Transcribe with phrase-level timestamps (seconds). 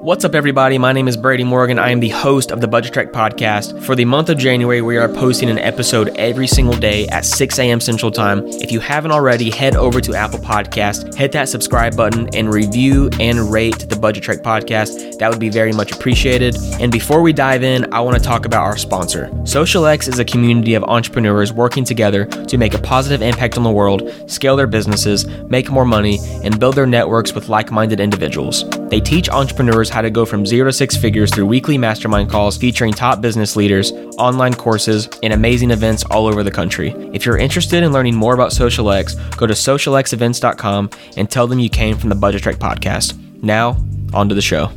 [0.00, 0.78] What's up, everybody?
[0.78, 1.78] My name is Brady Morgan.
[1.78, 3.82] I am the host of the Budget Trek podcast.
[3.82, 7.58] For the month of January, we are posting an episode every single day at 6
[7.58, 7.80] a.m.
[7.80, 8.46] Central Time.
[8.46, 13.10] If you haven't already, head over to Apple Podcast, hit that subscribe button, and review
[13.18, 15.07] and rate the Budget Trek podcast.
[15.18, 16.56] That would be very much appreciated.
[16.80, 19.26] And before we dive in, I want to talk about our sponsor.
[19.42, 23.70] SocialX is a community of entrepreneurs working together to make a positive impact on the
[23.70, 28.68] world, scale their businesses, make more money, and build their networks with like minded individuals.
[28.88, 32.56] They teach entrepreneurs how to go from zero to six figures through weekly mastermind calls
[32.56, 36.90] featuring top business leaders, online courses, and amazing events all over the country.
[37.12, 41.68] If you're interested in learning more about SocialX, go to socialxevents.com and tell them you
[41.68, 43.18] came from the Budget Trek podcast.
[43.42, 43.76] Now,
[44.14, 44.70] on to the show.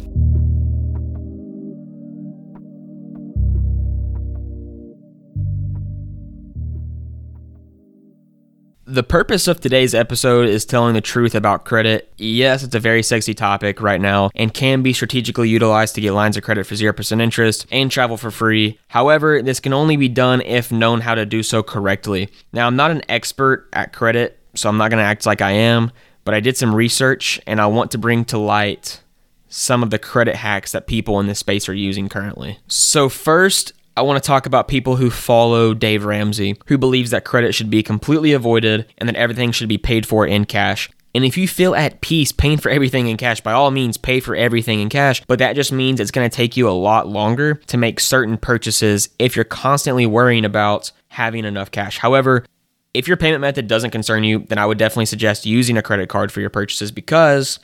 [8.91, 12.11] The purpose of today's episode is telling the truth about credit.
[12.17, 16.11] Yes, it's a very sexy topic right now and can be strategically utilized to get
[16.11, 18.77] lines of credit for 0% interest and travel for free.
[18.89, 22.27] However, this can only be done if known how to do so correctly.
[22.51, 25.51] Now, I'm not an expert at credit, so I'm not going to act like I
[25.51, 25.93] am,
[26.25, 28.99] but I did some research and I want to bring to light
[29.47, 32.59] some of the credit hacks that people in this space are using currently.
[32.67, 37.25] So, first, I want to talk about people who follow Dave Ramsey, who believes that
[37.25, 40.89] credit should be completely avoided and that everything should be paid for in cash.
[41.13, 44.21] And if you feel at peace paying for everything in cash, by all means, pay
[44.21, 45.21] for everything in cash.
[45.27, 48.37] But that just means it's going to take you a lot longer to make certain
[48.37, 51.97] purchases if you're constantly worrying about having enough cash.
[51.97, 52.45] However,
[52.93, 56.07] if your payment method doesn't concern you, then I would definitely suggest using a credit
[56.07, 57.59] card for your purchases because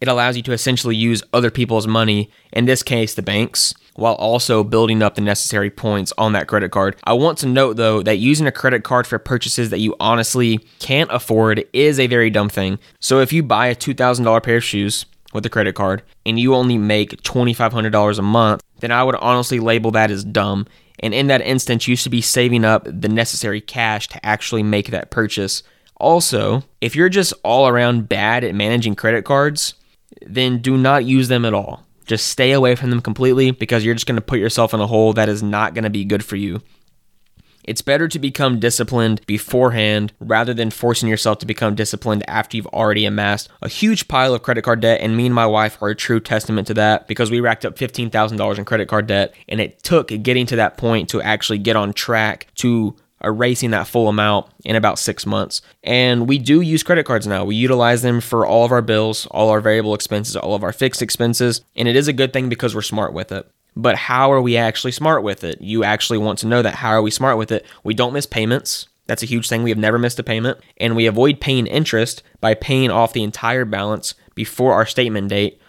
[0.00, 4.14] it allows you to essentially use other people's money, in this case, the banks, while
[4.14, 6.96] also building up the necessary points on that credit card.
[7.04, 10.58] I want to note though that using a credit card for purchases that you honestly
[10.78, 12.78] can't afford is a very dumb thing.
[13.00, 16.54] So if you buy a $2,000 pair of shoes, with a credit card and you
[16.54, 20.66] only make $2,500 a month, then I would honestly label that as dumb.
[21.00, 24.90] And in that instance, you should be saving up the necessary cash to actually make
[24.90, 25.62] that purchase.
[25.96, 29.74] Also, if you're just all around bad at managing credit cards,
[30.22, 31.84] then do not use them at all.
[32.08, 34.86] Just stay away from them completely because you're just going to put yourself in a
[34.86, 36.60] hole that is not going to be good for you.
[37.64, 42.66] It's better to become disciplined beforehand rather than forcing yourself to become disciplined after you've
[42.68, 45.02] already amassed a huge pile of credit card debt.
[45.02, 47.76] And me and my wife are a true testament to that because we racked up
[47.76, 49.34] $15,000 in credit card debt.
[49.50, 53.86] And it took getting to that point to actually get on track to erasing that
[53.86, 55.62] full amount in about six months.
[55.82, 57.44] And we do use credit cards now.
[57.44, 60.72] We utilize them for all of our bills, all our variable expenses, all of our
[60.72, 61.62] fixed expenses.
[61.76, 63.50] And it is a good thing because we're smart with it.
[63.76, 65.60] But how are we actually smart with it?
[65.60, 66.74] You actually want to know that.
[66.74, 67.64] How are we smart with it?
[67.84, 68.88] We don't miss payments.
[69.06, 69.62] That's a huge thing.
[69.62, 70.58] We have never missed a payment.
[70.78, 75.60] And we avoid paying interest by paying off the entire balance before our statement date,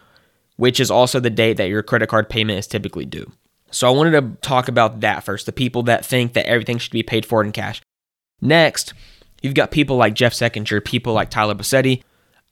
[0.57, 3.31] which is also the date that your credit card payment is typically due.
[3.71, 6.91] So I wanted to talk about that first the people that think that everything should
[6.91, 7.81] be paid for in cash.
[8.41, 8.93] Next,
[9.41, 12.03] you've got people like Jeff Seckinger, people like Tyler Bossetti.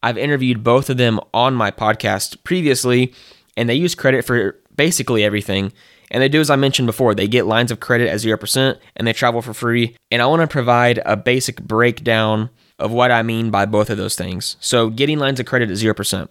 [0.04, 3.14] I've interviewed both of them on my podcast previously,
[3.56, 5.74] and they use credit for basically everything.
[6.12, 9.08] And they do as I mentioned before, they get lines of credit at 0% and
[9.08, 9.96] they travel for free.
[10.10, 13.98] And I want to provide a basic breakdown of what I mean by both of
[13.98, 14.56] those things.
[14.60, 16.30] So, getting lines of credit at 0%.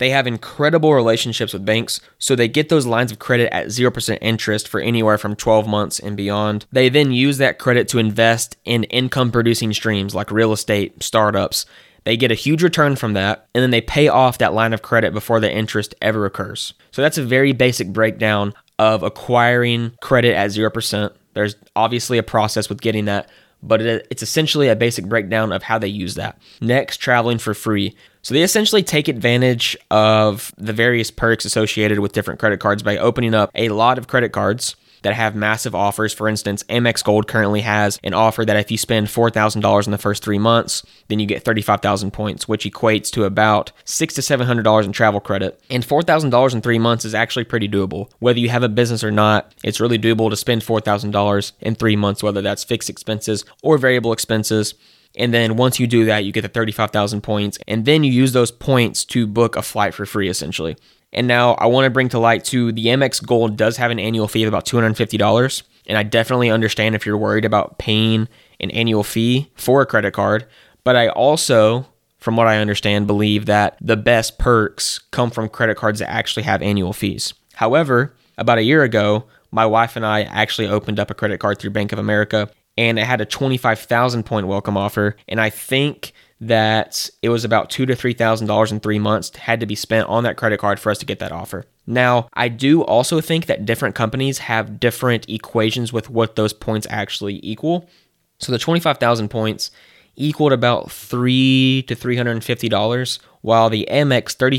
[0.00, 4.18] They have incredible relationships with banks, so they get those lines of credit at 0%
[4.22, 6.64] interest for anywhere from 12 months and beyond.
[6.72, 11.66] They then use that credit to invest in income producing streams like real estate, startups.
[12.04, 14.80] They get a huge return from that, and then they pay off that line of
[14.80, 16.72] credit before the interest ever occurs.
[16.92, 21.12] So that's a very basic breakdown of acquiring credit at 0%.
[21.34, 23.28] There's obviously a process with getting that,
[23.62, 26.40] but it's essentially a basic breakdown of how they use that.
[26.60, 27.94] Next, traveling for free.
[28.22, 32.96] So they essentially take advantage of the various perks associated with different credit cards by
[32.96, 36.12] opening up a lot of credit cards that have massive offers.
[36.12, 39.98] For instance, Amex Gold currently has an offer that if you spend $4,000 in the
[39.98, 44.84] first three months, then you get 35,000 points, which equates to about six to $700
[44.84, 45.60] in travel credit.
[45.70, 48.10] And $4,000 in three months is actually pretty doable.
[48.18, 51.96] Whether you have a business or not, it's really doable to spend $4,000 in three
[51.96, 54.74] months, whether that's fixed expenses or variable expenses.
[55.16, 57.58] And then once you do that, you get the 35,000 points.
[57.66, 60.76] And then you use those points to book a flight for free, essentially.
[61.12, 63.98] And now I want to bring to light too the Amex Gold does have an
[63.98, 65.62] annual fee of about $250.
[65.86, 68.28] And I definitely understand if you're worried about paying
[68.60, 70.46] an annual fee for a credit card.
[70.84, 71.86] But I also,
[72.18, 76.44] from what I understand, believe that the best perks come from credit cards that actually
[76.44, 77.34] have annual fees.
[77.54, 81.58] However, about a year ago, my wife and I actually opened up a credit card
[81.58, 82.48] through Bank of America
[82.80, 85.14] and it had a 25,000 point welcome offer.
[85.28, 89.36] And I think that it was about two to three thousand dollars in three months
[89.36, 91.66] had to be spent on that credit card for us to get that offer.
[91.86, 96.86] Now, I do also think that different companies have different equations with what those points
[96.88, 97.86] actually equal.
[98.38, 99.70] So the 25,000 points
[100.16, 103.86] equaled about three to three hundred and fifty dollars, while the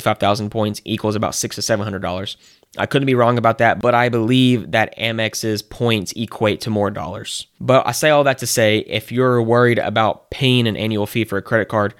[0.03, 2.37] five thousand points equals about six to seven hundred dollars.
[2.77, 6.89] I couldn't be wrong about that, but I believe that Amex's points equate to more
[6.89, 7.47] dollars.
[7.59, 11.25] But I say all that to say, if you're worried about paying an annual fee
[11.25, 11.93] for a credit card,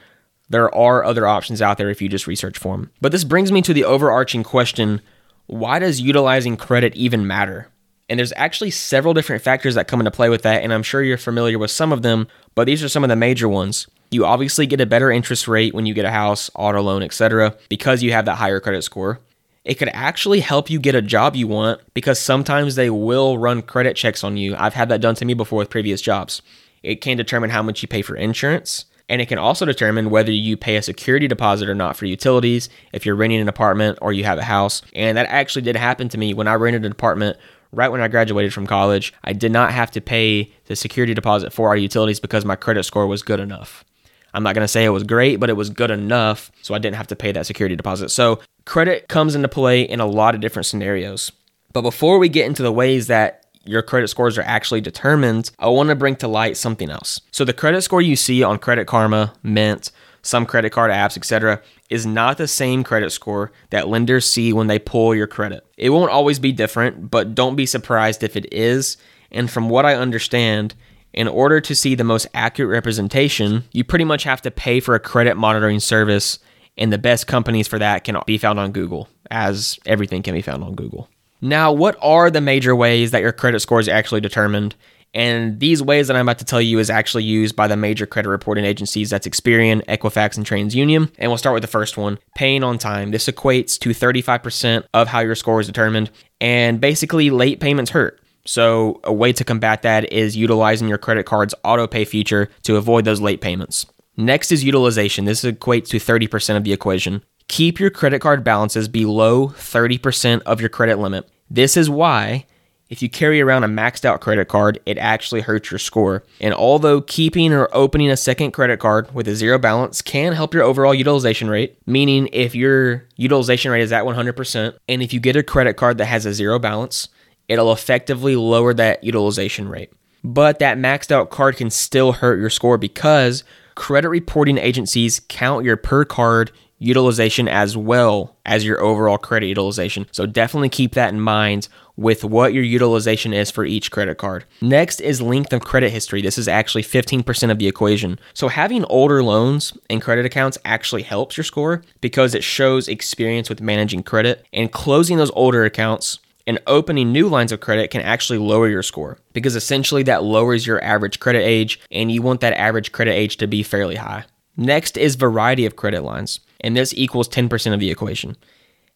[0.49, 2.91] there are other options out there if you just research for them.
[3.01, 5.01] But this brings me to the overarching question
[5.47, 7.67] why does utilizing credit even matter?
[8.07, 11.01] And there's actually several different factors that come into play with that, and I'm sure
[11.03, 13.87] you're familiar with some of them, but these are some of the major ones.
[14.11, 17.57] You obviously get a better interest rate when you get a house, auto loan, etc.,
[17.67, 19.19] because you have that higher credit score.
[19.63, 23.61] It could actually help you get a job you want because sometimes they will run
[23.61, 24.55] credit checks on you.
[24.55, 26.41] I've had that done to me before with previous jobs.
[26.81, 30.31] It can determine how much you pay for insurance, and it can also determine whether
[30.31, 34.13] you pay a security deposit or not for utilities if you're renting an apartment or
[34.13, 34.81] you have a house.
[34.95, 37.37] And that actually did happen to me when I rented an apartment
[37.71, 41.53] right when I graduated from college, I did not have to pay the security deposit
[41.53, 43.85] for our utilities because my credit score was good enough.
[44.33, 46.79] I'm not going to say it was great, but it was good enough so I
[46.79, 48.09] didn't have to pay that security deposit.
[48.09, 51.31] So, credit comes into play in a lot of different scenarios.
[51.73, 55.67] But before we get into the ways that your credit scores are actually determined, I
[55.67, 57.21] want to bring to light something else.
[57.31, 59.91] So, the credit score you see on Credit Karma, Mint,
[60.21, 64.67] some credit card apps, etc., is not the same credit score that lenders see when
[64.67, 65.65] they pull your credit.
[65.77, 68.97] It won't always be different, but don't be surprised if it is.
[69.31, 70.75] And from what I understand,
[71.13, 74.95] in order to see the most accurate representation, you pretty much have to pay for
[74.95, 76.39] a credit monitoring service,
[76.77, 80.41] and the best companies for that can be found on Google, as everything can be
[80.41, 81.09] found on Google.
[81.41, 84.75] Now, what are the major ways that your credit score is actually determined?
[85.13, 88.05] And these ways that I'm about to tell you is actually used by the major
[88.05, 91.11] credit reporting agencies that's Experian, Equifax, and TransUnion.
[91.17, 93.11] And we'll start with the first one paying on time.
[93.11, 96.11] This equates to 35% of how your score is determined.
[96.39, 98.20] And basically, late payments hurt.
[98.45, 102.75] So, a way to combat that is utilizing your credit card's auto pay feature to
[102.75, 103.85] avoid those late payments.
[104.17, 105.25] Next is utilization.
[105.25, 107.23] This equates to 30% of the equation.
[107.47, 111.29] Keep your credit card balances below 30% of your credit limit.
[111.49, 112.45] This is why
[112.91, 116.23] if you carry around a maxed out credit card, it actually hurts your score.
[116.41, 120.53] And although keeping or opening a second credit card with a zero balance can help
[120.53, 125.21] your overall utilization rate, meaning if your utilization rate is at 100%, and if you
[125.21, 127.07] get a credit card that has a zero balance,
[127.51, 129.91] it'll effectively lower that utilization rate.
[130.23, 133.43] But that maxed out card can still hurt your score because
[133.75, 140.07] credit reporting agencies count your per card utilization as well as your overall credit utilization.
[140.11, 144.45] So definitely keep that in mind with what your utilization is for each credit card.
[144.61, 146.21] Next is length of credit history.
[146.21, 148.17] This is actually 15% of the equation.
[148.33, 153.49] So having older loans and credit accounts actually helps your score because it shows experience
[153.49, 158.01] with managing credit and closing those older accounts and opening new lines of credit can
[158.01, 162.41] actually lower your score because essentially that lowers your average credit age and you want
[162.41, 164.25] that average credit age to be fairly high.
[164.57, 168.35] Next is variety of credit lines, and this equals 10% of the equation.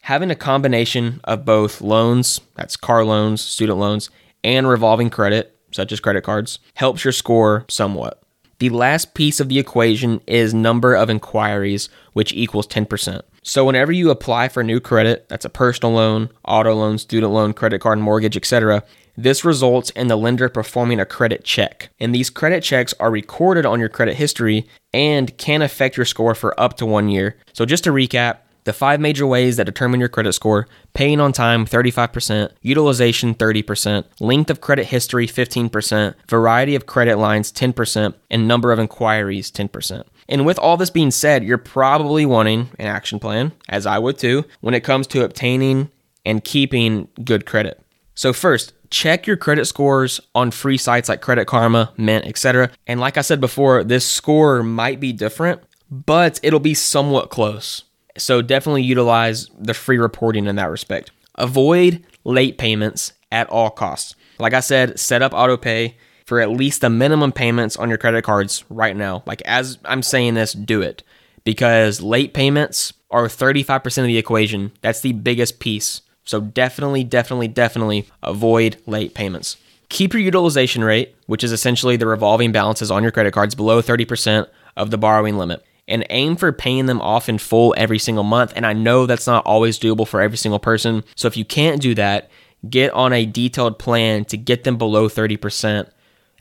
[0.02, 4.10] Having a combination of both loans, that's car loans, student loans,
[4.44, 8.22] and revolving credit, such as credit cards, helps your score somewhat.
[8.60, 13.22] The last piece of the equation is number of inquiries, which equals 10%.
[13.48, 17.54] So whenever you apply for new credit, that's a personal loan, auto loan, student loan,
[17.54, 18.84] credit card, mortgage, etc.,
[19.18, 21.90] this results in the lender performing a credit check.
[22.00, 26.34] And these credit checks are recorded on your credit history and can affect your score
[26.34, 27.38] for up to 1 year.
[27.54, 31.32] So just to recap, the five major ways that determine your credit score paying on
[31.32, 38.48] time 35%, utilization 30%, length of credit history 15%, variety of credit lines 10%, and
[38.48, 40.04] number of inquiries 10%.
[40.28, 44.18] And with all this being said, you're probably wanting an action plan, as I would
[44.18, 45.90] too, when it comes to obtaining
[46.26, 47.80] and keeping good credit.
[48.16, 52.72] So, first, check your credit scores on free sites like Credit Karma, Mint, etc.
[52.88, 57.84] And like I said before, this score might be different, but it'll be somewhat close.
[58.18, 61.12] So definitely utilize the free reporting in that respect.
[61.36, 64.16] Avoid late payments at all costs.
[64.40, 67.98] Like I said, set up auto pay for at least the minimum payments on your
[67.98, 69.24] credit cards right now.
[69.26, 71.04] Like as I'm saying this, do it
[71.44, 74.72] because late payments are 35% of the equation.
[74.82, 76.02] That's the biggest piece.
[76.24, 79.58] So definitely, definitely, definitely avoid late payments.
[79.90, 83.82] Keep your utilization rate, which is essentially the revolving balances on your credit cards, below
[83.82, 88.24] 30% of the borrowing limit and aim for paying them off in full every single
[88.24, 88.54] month.
[88.56, 91.04] And I know that's not always doable for every single person.
[91.16, 92.30] So if you can't do that,
[92.70, 95.90] get on a detailed plan to get them below 30%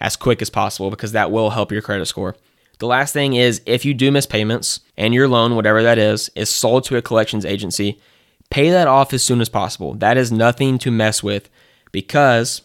[0.00, 2.36] as quick as possible because that will help your credit score.
[2.78, 6.30] The last thing is if you do miss payments and your loan, whatever that is,
[6.34, 8.00] is sold to a collections agency,
[8.50, 9.94] pay that off as soon as possible.
[9.94, 11.48] That is nothing to mess with
[11.92, 12.62] because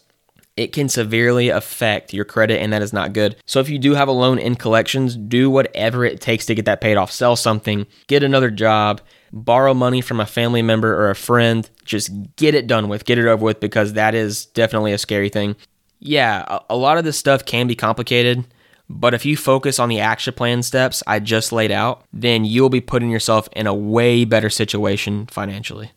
[0.56, 3.36] it can severely affect your credit and that is not good.
[3.46, 6.64] So if you do have a loan in collections, do whatever it takes to get
[6.66, 7.12] that paid off.
[7.12, 9.00] Sell something, get another job,
[9.32, 11.68] borrow money from a family member or a friend.
[11.84, 15.28] Just get it done with, get it over with because that is definitely a scary
[15.28, 15.56] thing.
[15.98, 18.44] Yeah, a lot of this stuff can be complicated.
[18.88, 22.70] But if you focus on the action plan steps I just laid out, then you'll
[22.70, 25.92] be putting yourself in a way better situation financially.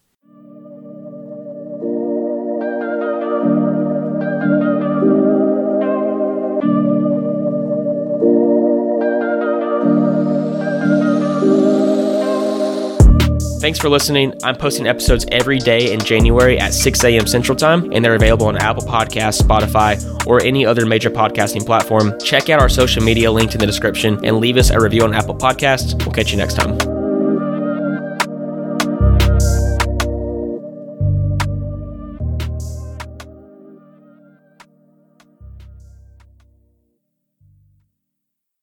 [13.63, 14.33] Thanks for listening.
[14.43, 17.25] I'm posting episodes every day in January at 6 a.m.
[17.25, 22.13] Central Time, and they're available on Apple Podcasts, Spotify, or any other major podcasting platform.
[22.19, 25.13] Check out our social media linked in the description and leave us a review on
[25.13, 25.97] Apple Podcasts.
[26.03, 26.92] We'll catch you next time.